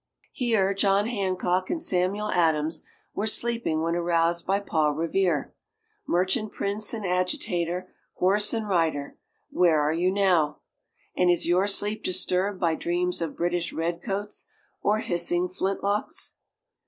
[0.31, 2.81] "Here John Hancock and Samuel Adams
[3.13, 5.53] were sleeping when aroused by Paul Revere!"
[6.07, 9.15] Merchant prince and agitator, horse and rider
[9.51, 10.61] where are you now?
[11.15, 14.47] And is your sleep disturbed by dreams of British redcoats
[14.81, 16.33] or hissing flintlocks?